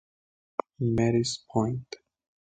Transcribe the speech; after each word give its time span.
Marys 0.79 1.37
Point. 1.47 1.85